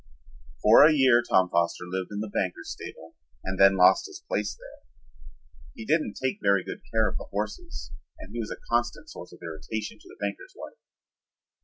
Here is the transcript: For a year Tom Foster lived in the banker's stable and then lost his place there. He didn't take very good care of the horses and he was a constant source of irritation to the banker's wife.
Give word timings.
For 0.63 0.83
a 0.83 0.91
year 0.91 1.21
Tom 1.21 1.51
Foster 1.51 1.85
lived 1.87 2.09
in 2.11 2.21
the 2.21 2.27
banker's 2.33 2.71
stable 2.71 3.13
and 3.43 3.59
then 3.59 3.75
lost 3.77 4.07
his 4.07 4.23
place 4.27 4.55
there. 4.55 4.87
He 5.75 5.85
didn't 5.85 6.15
take 6.19 6.39
very 6.41 6.63
good 6.63 6.81
care 6.91 7.07
of 7.07 7.17
the 7.17 7.25
horses 7.25 7.91
and 8.17 8.31
he 8.33 8.39
was 8.39 8.49
a 8.49 8.59
constant 8.67 9.11
source 9.11 9.31
of 9.31 9.43
irritation 9.43 9.99
to 9.99 10.07
the 10.09 10.17
banker's 10.19 10.55
wife. 10.57 10.79